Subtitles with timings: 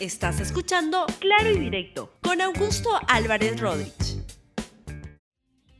[0.00, 4.24] Estás escuchando Claro y Directo con Augusto Álvarez Rodríguez.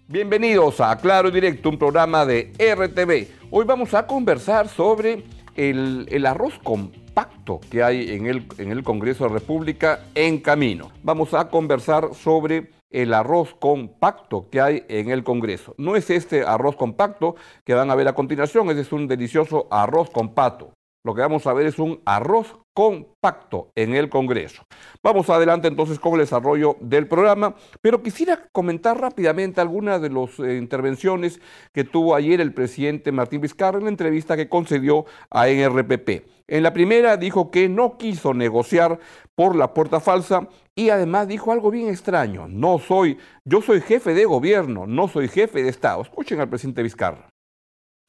[0.09, 3.29] Bienvenidos a Claro y Directo, un programa de RTV.
[3.53, 5.23] Hoy vamos a conversar sobre
[5.55, 10.91] el, arroz compacto que hay en el, en el Congreso de la República en camino.
[11.05, 15.77] Vamos a conversar sobre el arroz compacto que hay en el Congreso.
[15.79, 19.69] No es este arroz compacto que van a ver a continuación, ese es un delicioso
[19.71, 20.73] arroz compacto.
[21.05, 24.63] Lo que vamos a ver es un arroz compacto en el Congreso.
[25.03, 30.39] Vamos adelante entonces con el desarrollo del programa, pero quisiera comentar rápidamente algunas de las
[30.39, 31.41] eh, intervenciones
[31.73, 36.29] que tuvo ayer el presidente Martín Vizcarra en la entrevista que concedió a NRPP.
[36.47, 39.01] En la primera dijo que no quiso negociar
[39.35, 44.15] por la puerta falsa y además dijo algo bien extraño, no soy, yo soy jefe
[44.15, 46.03] de gobierno, no soy jefe de Estado.
[46.03, 47.29] Escuchen al presidente Vizcarra.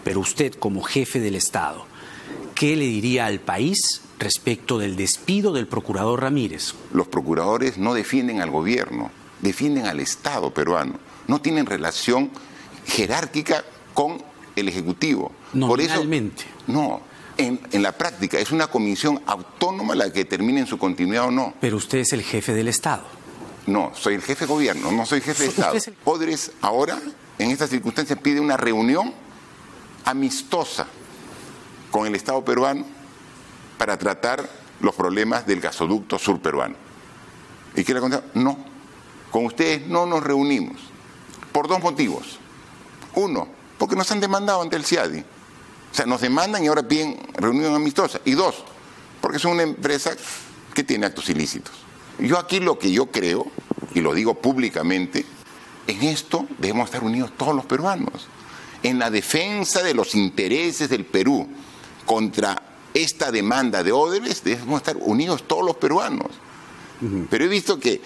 [0.03, 1.87] Pero usted como jefe del Estado,
[2.53, 6.73] ¿qué le diría al país respecto del despido del procurador Ramírez.
[6.93, 9.11] Los procuradores no defienden al gobierno,
[9.41, 10.99] defienden al Estado peruano.
[11.27, 12.29] No tienen relación
[12.85, 14.21] jerárquica con
[14.55, 15.31] el Ejecutivo.
[15.59, 16.03] Por eso,
[16.67, 17.01] no,
[17.37, 21.31] en, en, la práctica es una comisión autónoma la que determine en su continuidad o
[21.31, 21.53] no.
[21.61, 23.03] Pero usted es el jefe del Estado.
[23.67, 25.75] No, soy el jefe de gobierno, no soy jefe de Estado.
[25.75, 25.93] El...
[25.93, 26.99] Podres ahora,
[27.37, 29.13] en estas circunstancias, pide una reunión
[30.05, 30.87] amistosa
[31.91, 32.98] con el Estado peruano
[33.79, 34.47] para tratar
[34.81, 36.75] los problemas del gasoducto sur peruano.
[37.75, 38.25] ¿Y qué le contar?
[38.33, 38.57] No,
[39.31, 40.81] con ustedes no nos reunimos,
[41.53, 42.39] por dos motivos.
[43.15, 45.19] Uno, porque nos han demandado ante el CIADI.
[45.19, 48.19] O sea, nos demandan y ahora piden reunión amistosa.
[48.25, 48.65] Y dos,
[49.21, 50.11] porque son una empresa
[50.73, 51.73] que tiene actos ilícitos.
[52.19, 53.47] Yo aquí lo que yo creo,
[53.95, 55.25] y lo digo públicamente,
[55.87, 58.27] en esto debemos estar unidos todos los peruanos,
[58.83, 61.47] en la defensa de los intereses del Perú
[62.05, 66.27] contra esta demanda de Odebrecht debemos estar unidos todos los peruanos.
[67.29, 68.01] Pero he visto que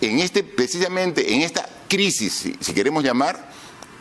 [0.00, 3.50] en este, precisamente en esta crisis, si, queremos llamar,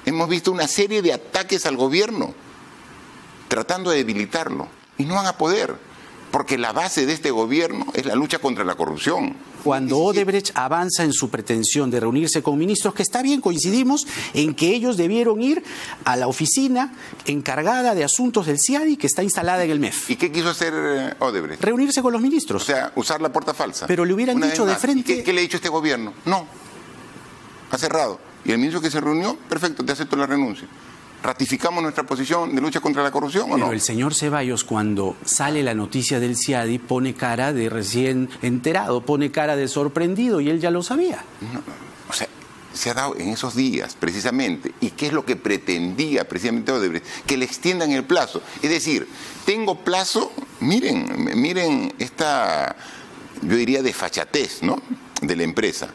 [0.05, 2.33] hemos visto una serie de ataques al gobierno,
[3.47, 4.67] tratando de debilitarlo,
[4.97, 5.75] y no van a poder
[6.31, 9.35] porque la base de este gobierno es la lucha contra la corrupción.
[9.63, 14.55] Cuando Odebrecht avanza en su pretensión de reunirse con ministros, que está bien, coincidimos en
[14.55, 15.63] que ellos debieron ir
[16.03, 16.93] a la oficina
[17.25, 20.09] encargada de asuntos del CIADI que está instalada en el MEF.
[20.09, 21.63] ¿Y qué quiso hacer eh, Odebrecht?
[21.63, 22.63] Reunirse con los ministros.
[22.63, 23.85] O sea, usar la puerta falsa.
[23.85, 25.17] Pero le hubieran dicho de frente.
[25.17, 26.13] Qué, qué le ha dicho este gobierno?
[26.25, 26.47] No.
[27.69, 28.19] Ha cerrado.
[28.43, 30.67] Y el ministro que se reunió, perfecto, te acepto la renuncia.
[31.23, 33.65] ¿Ratificamos nuestra posición de lucha contra la corrupción o no?
[33.65, 39.05] Pero el señor Ceballos, cuando sale la noticia del CIADI, pone cara de recién enterado,
[39.05, 41.23] pone cara de sorprendido y él ya lo sabía.
[42.09, 42.27] o sea,
[42.73, 44.73] se ha dado en esos días, precisamente.
[44.81, 47.05] ¿Y qué es lo que pretendía precisamente Odebrecht?
[47.25, 48.41] Que le extiendan el plazo.
[48.61, 49.07] Es decir,
[49.45, 51.07] tengo plazo, miren,
[51.39, 52.75] miren esta,
[53.43, 54.81] yo diría, desfachatez, ¿no?
[55.21, 55.89] De la empresa.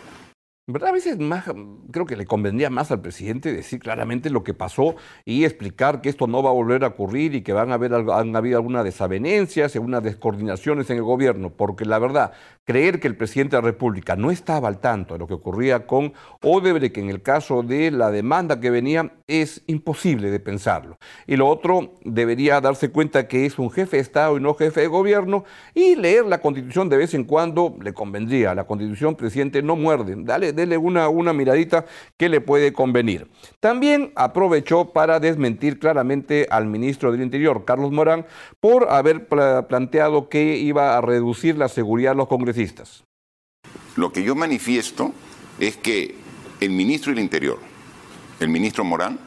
[0.68, 0.88] ¿Verdad?
[0.88, 1.44] A veces más,
[1.92, 6.08] creo que le convendría más al presidente decir claramente lo que pasó y explicar que
[6.08, 8.82] esto no va a volver a ocurrir y que van a haber han habido algunas
[8.82, 12.32] desavenencias algunas descoordinaciones en el gobierno, porque la verdad,
[12.64, 15.86] creer que el presidente de la República no estaba al tanto de lo que ocurría
[15.86, 20.98] con Odebrecht en el caso de la demanda que venía es imposible de pensarlo.
[21.28, 24.80] Y lo otro, debería darse cuenta que es un jefe de Estado y no jefe
[24.80, 25.44] de gobierno
[25.74, 28.52] y leer la Constitución de vez en cuando le convendría.
[28.52, 30.16] La Constitución, presidente, no muerde.
[30.18, 31.84] Dale dele una, una miradita
[32.16, 33.28] que le puede convenir.
[33.60, 38.26] También aprovechó para desmentir claramente al ministro del Interior, Carlos Morán,
[38.60, 43.04] por haber planteado que iba a reducir la seguridad de los congresistas.
[43.96, 45.12] Lo que yo manifiesto
[45.58, 46.16] es que
[46.60, 47.58] el ministro del Interior,
[48.40, 49.18] el ministro Morán,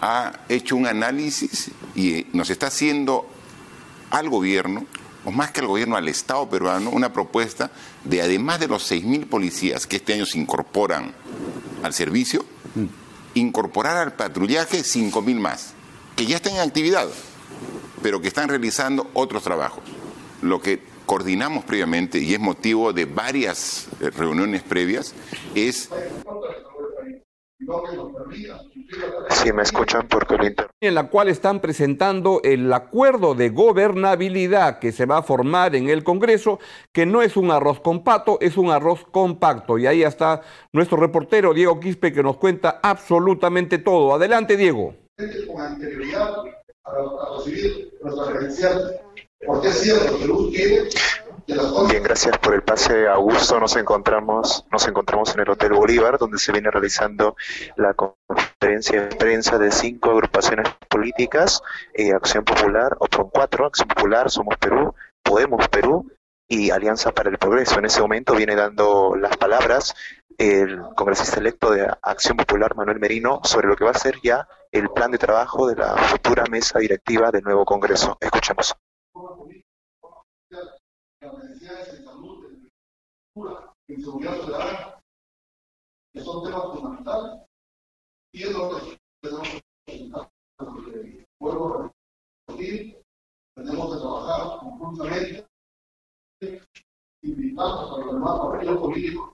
[0.00, 3.28] ha hecho un análisis y nos está haciendo
[4.10, 4.84] al gobierno
[5.24, 7.70] o más que al gobierno, al Estado peruano, una propuesta
[8.04, 11.12] de, además de los 6.000 policías que este año se incorporan
[11.82, 12.44] al servicio,
[13.34, 15.74] incorporar al patrullaje 5.000 más,
[16.16, 17.08] que ya están en actividad,
[18.02, 19.84] pero que están realizando otros trabajos.
[20.42, 25.14] Lo que coordinamos previamente, y es motivo de varias eh, reuniones previas,
[25.54, 25.88] es
[29.30, 30.44] si me escuchan porque lo
[30.80, 35.88] En la cual están presentando el acuerdo de gobernabilidad que se va a formar en
[35.88, 36.58] el Congreso,
[36.92, 39.78] que no es un arroz compacto, es un arroz compacto.
[39.78, 40.42] Y ahí está
[40.72, 44.14] nuestro reportero Diego Quispe que nos cuenta absolutamente todo.
[44.14, 44.94] Adelante, Diego.
[45.46, 46.34] Con anterioridad
[46.84, 47.38] a,
[49.46, 50.88] porque es cierto, Perú tiene
[51.88, 53.60] Bien, gracias por el pase, Augusto.
[53.60, 57.36] Nos encontramos, nos encontramos en el Hotel Bolívar, donde se viene realizando
[57.76, 61.62] la conferencia de prensa de cinco agrupaciones políticas,
[61.94, 66.10] eh, Acción Popular, o con cuatro, Acción Popular, Somos Perú, Podemos Perú
[66.48, 67.78] y Alianza para el Progreso.
[67.78, 69.94] En ese momento viene dando las palabras
[70.38, 74.48] el congresista electo de Acción Popular, Manuel Merino, sobre lo que va a ser ya
[74.70, 78.16] el plan de trabajo de la futura mesa directiva del nuevo Congreso.
[78.20, 78.74] Escuchemos.
[86.24, 87.40] Son temas fundamentales
[88.32, 91.92] y es lo que tenemos que vuelvo a
[92.48, 93.02] repetir,
[93.54, 95.46] tenemos que trabajar conjuntamente,
[97.22, 99.32] invitamos a los demás partidos políticos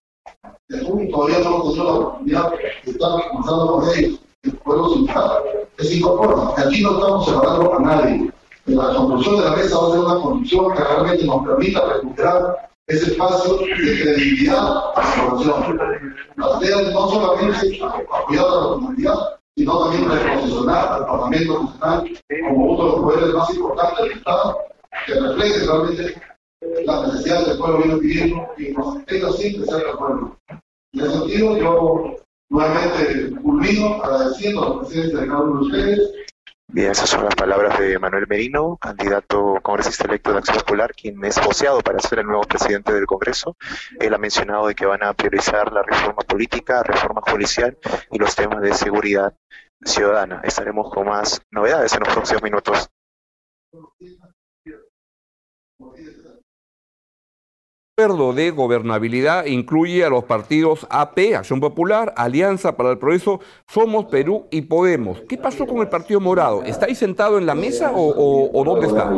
[0.69, 4.89] que aún todavía no hemos tenido la oportunidad de estar conversando con ellos, el pueblo
[4.91, 5.43] sindical,
[5.77, 8.38] que se que aquí no estamos separando a nadie.
[8.69, 12.71] La conclusión de la mesa va a ser una condición que realmente nos permita recuperar
[12.87, 16.15] ese espacio de credibilidad a la población.
[16.37, 22.11] La no solamente apoyar a la comunidad, sino también reposicionar al Parlamento Nacional
[22.49, 24.59] como uno de los poderes más importantes del Estado,
[25.07, 26.23] que refleje realmente
[26.85, 30.37] las necesidades del pueblo viene pidiendo y nos tenga siempre cerca del pueblo.
[30.93, 32.17] En ese sentido, yo
[32.51, 36.13] nuevamente culmino agradeciendo a los presidentes de cada uno de ustedes
[36.71, 41.25] Bien, esas son las palabras de Manuel Merino, candidato congresista electo de Acción Popular, quien
[41.25, 43.57] es voceado para ser el nuevo presidente del Congreso.
[43.99, 47.79] Él ha mencionado de que van a priorizar la reforma política, reforma judicial
[48.11, 49.35] y los temas de seguridad
[49.83, 50.43] ciudadana.
[50.45, 52.91] Estaremos con más novedades en los próximos minutos
[57.99, 64.05] acuerdo de gobernabilidad incluye a los partidos AP, Acción Popular, Alianza para el Progreso, Somos
[64.07, 65.21] Perú y Podemos.
[65.29, 66.63] ¿Qué pasó con el Partido Morado?
[66.63, 69.11] ¿Está ahí sentado en la mesa o, dónde está?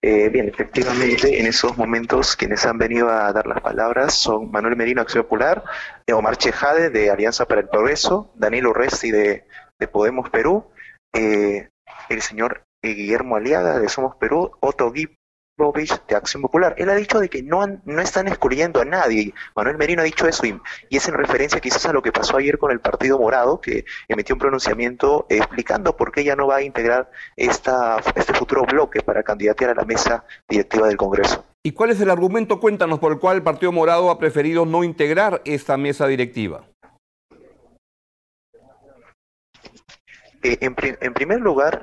[0.00, 4.76] Eh, bien, efectivamente, en esos momentos quienes han venido a dar las palabras son Manuel
[4.76, 5.62] Merino, Acción Popular,
[6.12, 9.44] Omar Chejade, de Alianza para el Progreso, Daniel Urresti, de
[9.78, 10.66] de Podemos Perú,
[11.14, 11.68] eh,
[12.08, 14.90] el señor eh, Guillermo Aliaga de Somos Perú, Otto
[15.58, 16.74] Gibovich de Acción Popular.
[16.78, 19.34] Él ha dicho de que no, no están excluyendo a nadie.
[19.56, 20.58] Manuel Merino ha dicho eso y,
[20.90, 24.34] es en referencia quizás a lo que pasó ayer con el Partido Morado, que emitió
[24.34, 29.22] un pronunciamiento explicando por qué ya no va a integrar esta, este futuro bloque para
[29.22, 31.44] candidatear a la mesa directiva del Congreso.
[31.62, 34.84] ¿Y cuál es el argumento, cuéntanos, por el cual el Partido Morado ha preferido no
[34.84, 36.64] integrar esta mesa directiva?
[40.42, 41.82] Eh, en, en, primer lugar,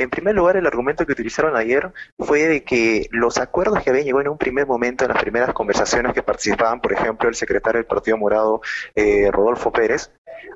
[0.00, 4.06] en primer lugar, el argumento que utilizaron ayer fue de que los acuerdos que habían
[4.06, 7.80] llegado en un primer momento, en las primeras conversaciones que participaban, por ejemplo, el secretario
[7.80, 8.62] del Partido Morado,
[8.94, 10.10] eh, Rodolfo Pérez,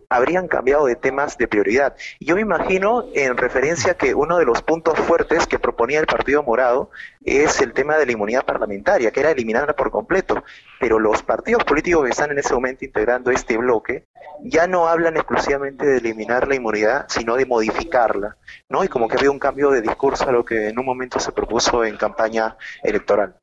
[0.09, 1.97] habrían cambiado de temas de prioridad.
[2.21, 6.43] Yo me imagino, en referencia que uno de los puntos fuertes que proponía el Partido
[6.43, 6.91] Morado
[7.25, 10.43] es el tema de la inmunidad parlamentaria, que era eliminarla por completo.
[10.81, 14.05] Pero los partidos políticos que están en ese momento integrando este bloque
[14.43, 18.37] ya no hablan exclusivamente de eliminar la inmunidad, sino de modificarla,
[18.69, 18.85] ¿no?
[18.85, 21.33] Y como que había un cambio de discurso a lo que en un momento se
[21.33, 23.37] propuso en campaña electoral.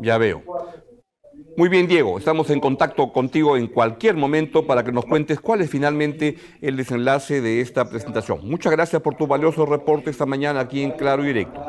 [0.00, 0.42] Ya veo.
[1.56, 5.60] Muy bien, Diego, estamos en contacto contigo en cualquier momento para que nos cuentes cuál
[5.60, 8.48] es finalmente el desenlace de esta presentación.
[8.48, 11.60] Muchas gracias por tu valioso reporte esta mañana aquí en Claro y Directo.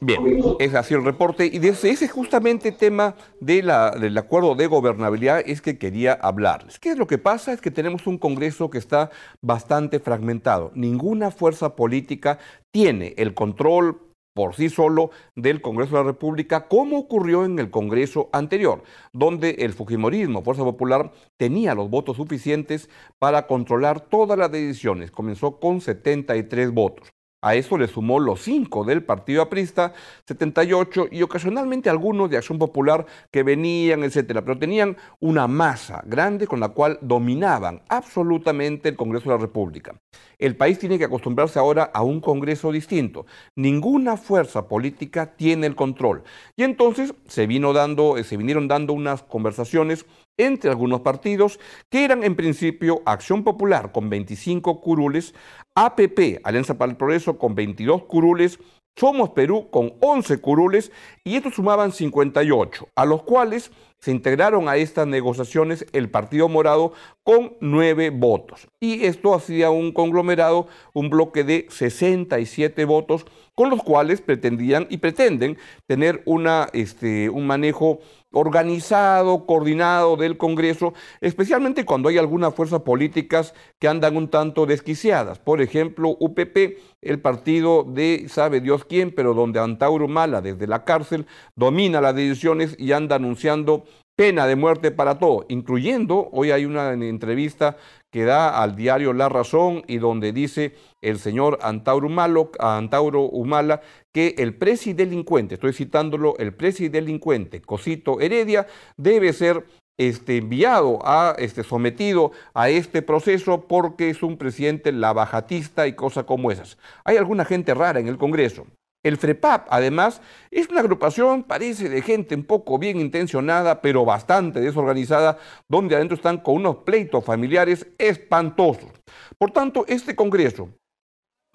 [0.00, 5.60] Bien, es así el reporte y de ese, justamente tema del acuerdo de gobernabilidad es
[5.60, 6.78] que quería hablarles.
[6.78, 7.52] ¿Qué es lo que pasa?
[7.52, 10.72] Es que tenemos un Congreso que está bastante fragmentado.
[10.74, 12.38] Ninguna fuerza política
[12.70, 17.70] tiene el control por sí solo del Congreso de la República, como ocurrió en el
[17.70, 24.50] Congreso anterior, donde el Fujimorismo, Fuerza Popular, tenía los votos suficientes para controlar todas las
[24.50, 25.10] decisiones.
[25.10, 27.12] Comenzó con 73 votos.
[27.44, 29.92] A eso le sumó los cinco del Partido Aprista,
[30.28, 36.46] 78, y ocasionalmente algunos de Acción Popular que venían, etcétera, pero tenían una masa grande
[36.46, 39.96] con la cual dominaban absolutamente el Congreso de la República.
[40.38, 43.26] El país tiene que acostumbrarse ahora a un Congreso distinto.
[43.56, 46.22] Ninguna fuerza política tiene el control.
[46.56, 50.06] Y entonces se, vino dando, eh, se vinieron dando unas conversaciones
[50.36, 51.60] entre algunos partidos
[51.90, 55.34] que eran en principio Acción Popular con 25 curules,
[55.74, 58.58] APP, Alianza para el Progreso, con 22 curules,
[58.94, 60.92] Somos Perú con 11 curules
[61.24, 66.92] y estos sumaban 58, a los cuales se integraron a estas negociaciones el Partido Morado
[67.22, 68.68] con 9 votos.
[68.80, 73.24] Y esto hacía un conglomerado, un bloque de 67 votos,
[73.54, 78.00] con los cuales pretendían y pretenden tener una, este, un manejo
[78.32, 85.38] organizado, coordinado del Congreso, especialmente cuando hay algunas fuerzas políticas que andan un tanto desquiciadas.
[85.38, 90.84] Por ejemplo, UPP, el partido de sabe Dios quién, pero donde Antauro Mala desde la
[90.84, 93.84] cárcel domina las decisiones y anda anunciando
[94.16, 97.76] pena de muerte para todo, incluyendo, hoy hay una entrevista
[98.10, 103.80] que da al diario La Razón y donde dice el señor Antauro, Malo, Antauro Humala
[104.12, 108.66] que el presidelincuente, estoy citándolo, el presidelincuente Cosito Heredia
[108.98, 109.64] debe ser
[109.98, 116.24] este, enviado, a, este, sometido a este proceso porque es un presidente lavajatista y cosas
[116.24, 116.76] como esas.
[117.04, 118.66] Hay alguna gente rara en el Congreso.
[119.02, 120.20] El FREPAP, además,
[120.52, 126.14] es una agrupación, parece, de gente un poco bien intencionada, pero bastante desorganizada, donde adentro
[126.16, 128.90] están con unos pleitos familiares espantosos.
[129.38, 130.68] Por tanto, este Congreso,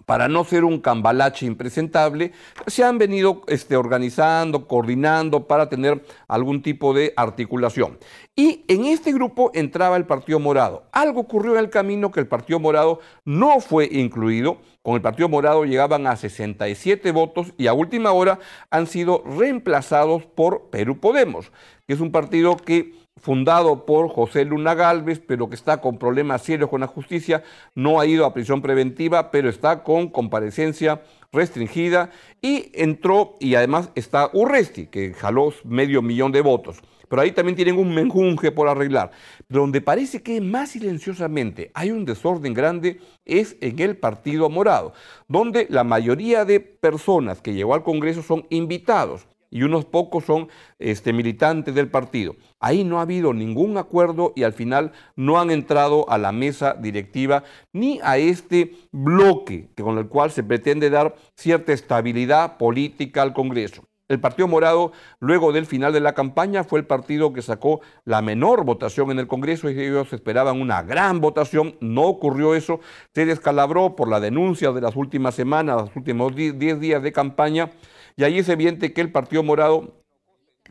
[0.04, 2.32] para no ser un cambalache impresentable,
[2.66, 7.98] se han venido este, organizando, coordinando para tener algún tipo de articulación.
[8.34, 10.88] Y en este grupo entraba el Partido Morado.
[10.92, 14.58] Algo ocurrió en el camino que el Partido Morado no fue incluido.
[14.88, 18.38] Con el Partido Morado llegaban a 67 votos y a última hora
[18.70, 21.52] han sido reemplazados por Perú Podemos,
[21.86, 26.40] que es un partido que fundado por José Luna Galvez, pero que está con problemas
[26.40, 31.02] serios con la justicia, no ha ido a prisión preventiva, pero está con comparecencia
[31.32, 32.08] restringida
[32.40, 36.78] y entró y además está Urresti, que jaló medio millón de votos.
[37.08, 39.10] Pero ahí también tienen un menjunje por arreglar.
[39.48, 44.92] Donde parece que más silenciosamente hay un desorden grande es en el Partido Morado,
[45.26, 50.48] donde la mayoría de personas que llegó al Congreso son invitados y unos pocos son
[50.78, 52.36] este, militantes del partido.
[52.60, 56.74] Ahí no ha habido ningún acuerdo y al final no han entrado a la mesa
[56.74, 63.32] directiva ni a este bloque con el cual se pretende dar cierta estabilidad política al
[63.32, 63.84] Congreso.
[64.08, 68.22] El Partido Morado, luego del final de la campaña, fue el partido que sacó la
[68.22, 71.76] menor votación en el Congreso y ellos esperaban una gran votación.
[71.80, 72.80] No ocurrió eso.
[73.14, 77.70] Se descalabró por la denuncia de las últimas semanas, los últimos 10 días de campaña
[78.18, 80.02] y ahí es evidente que el Partido Morado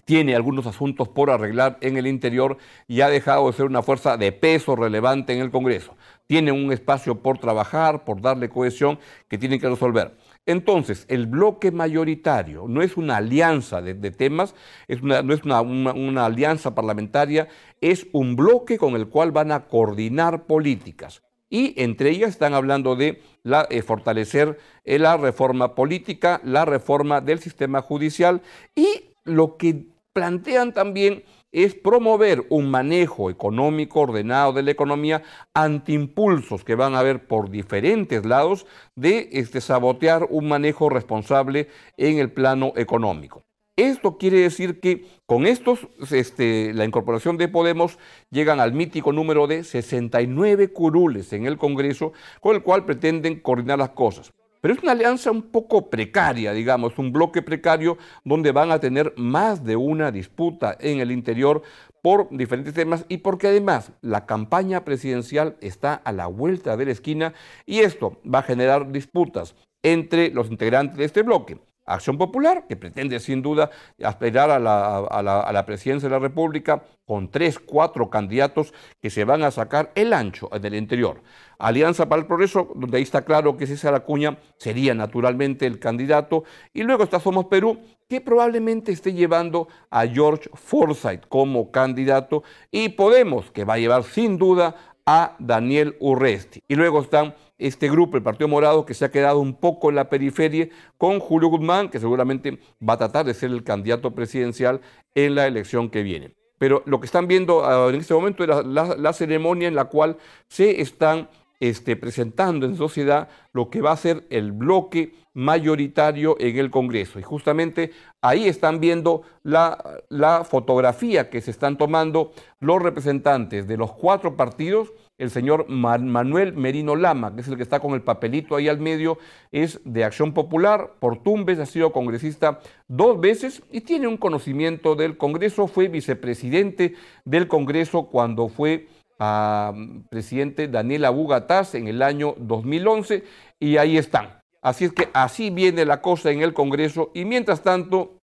[0.04, 2.58] tiene algunos asuntos por arreglar en el interior
[2.90, 5.96] y ha dejado de ser una fuerza de peso relevante en el Congreso.
[6.28, 10.14] Tiene un espacio por trabajar, por darle cohesión que tienen que resolver.
[10.48, 14.56] Entonces, el bloque mayoritario no es una alianza de, temas,
[15.02, 17.50] no es una alianza parlamentaria,
[17.82, 21.22] es un bloque con el cual van a coordinar políticas.
[21.50, 23.22] Y entre ellas están hablando de
[23.70, 28.42] eh, fortalecer eh, la reforma política, la reforma del sistema judicial
[28.74, 35.24] y lo que plantean también es promover un manejo económico ordenado de la economía
[35.54, 41.68] ante impulsos que van a haber por diferentes lados de este, sabotear un manejo responsable
[41.98, 43.44] en el plano económico.
[43.78, 48.00] Esto quiere decir que con estos, este, la incorporación de Podemos
[48.32, 52.12] llegan al mítico número de 69 curules en el Congreso,
[52.42, 54.34] con el cual pretenden coordinar las cosas.
[54.62, 59.14] Pero es una alianza un poco precaria, digamos, un bloque precario donde van a tener
[59.18, 61.62] más de una disputa en el interior
[62.02, 66.92] por diferentes temas y porque además la campaña presidencial está a la vuelta de la
[66.92, 67.34] esquina
[67.66, 71.58] y esto va a generar disputas entre los integrantes de este bloque.
[71.88, 73.72] Acción Popular, que pretende sin duda
[74.04, 79.52] aspirar a la, presidencia de la República con tres, cuatro candidatos que se van a
[79.52, 81.24] sacar el ancho en el interior.
[81.58, 86.44] Alianza para el Progreso, donde ahí está claro que César Acuña sería naturalmente el candidato.
[86.74, 92.44] Y luego está Somos Perú, que probablemente esté llevando a George Forsyth como candidato.
[92.70, 94.76] Y Podemos, que va a llevar sin duda
[95.08, 96.62] a Daniel Urresti.
[96.68, 99.96] Y luego están este grupo, el Partido Morado, que se ha quedado un poco en
[99.96, 104.82] la periferia, con Julio Guzmán, que seguramente va a tratar de ser el candidato presidencial
[105.16, 106.36] en la elección que viene.
[106.60, 110.18] Pero lo que están viendo ah, en este momento es la, ceremonia en la cual
[110.48, 116.58] se están este, presentando en sociedad lo que va a ser el bloque mayoritario en
[116.58, 117.20] el Congreso.
[117.20, 123.78] Y justamente ahí están viendo la, la fotografía que se están tomando los representantes de
[123.78, 128.04] los cuatro partidos el señor Manuel Merino Lama, que es el que está con el
[128.04, 129.18] papelito ahí al medio,
[129.52, 131.22] es de Acción Popular, por
[131.60, 136.94] ha sido congresista dos veces y tiene un conocimiento del Congreso, fue vicepresidente
[137.26, 138.88] del Congreso cuando fue
[139.20, 139.74] ah,
[140.10, 143.24] presidente Daniel Abugataz en el año 2011
[143.60, 144.42] y ahí están.
[144.62, 148.17] Así es que así viene la cosa en el Congreso y mientras tanto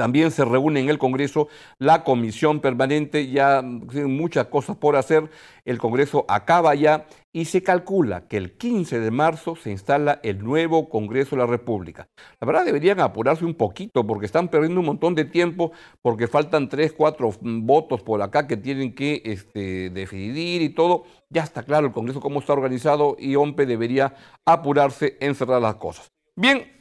[0.00, 5.28] También se reúne en el Congreso la comisión permanente, ya muchas cosas por hacer.
[5.66, 7.04] El Congreso acaba ya
[7.34, 11.46] y se calcula que el 15 de marzo se instala el nuevo Congreso de la
[11.46, 12.08] República.
[12.40, 16.70] La verdad deberían apurarse un poquito porque están perdiendo un montón de tiempo porque faltan
[16.70, 21.04] tres, cuatro votos por acá que tienen que este, decidir y todo.
[21.28, 24.14] Ya está claro el Congreso cómo está organizado y OMPE debería
[24.46, 26.10] apurarse en cerrar las cosas.
[26.36, 26.79] Bien,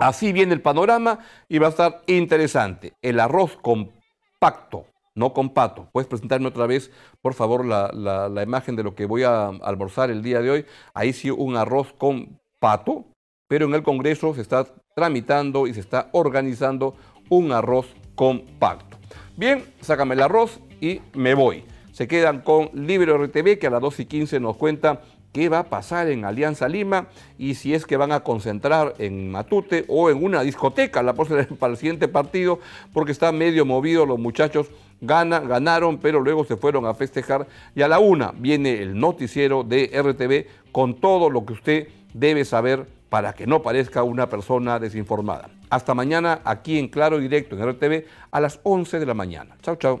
[0.00, 2.94] Así viene el panorama y va a estar interesante.
[3.02, 5.88] El arroz compacto, no con pato.
[5.92, 6.90] ¿Puedes presentarme otra vez,
[7.20, 10.66] por favor, la, imagen de lo que voy a almorzar el día de hoy?
[10.94, 13.04] Ahí sí un arroz con pato,
[13.46, 16.96] pero en el Congreso se está tramitando y se está organizando
[17.28, 18.98] un arroz compacto.
[19.36, 21.64] Bien, sácame el arroz y me voy.
[21.92, 25.02] Se quedan con Libre RTV que a las 2 y 15 nos cuenta
[25.32, 27.08] qué va a pasar en Alianza Lima
[27.38, 31.14] y si es que van a concentrar en Matute o en una discoteca la
[31.58, 32.60] para el siguiente partido,
[32.92, 34.68] porque está medio movido, los muchachos
[35.00, 39.62] gana, ganaron, pero luego se fueron a festejar y a la una viene el noticiero
[39.64, 44.78] de RTV con todo lo que usted debe saber para que no parezca una persona
[44.78, 45.50] desinformada.
[45.68, 49.56] Hasta mañana aquí en Claro Directo en RTV a las 11 de la mañana.
[49.62, 50.00] Chao, chao.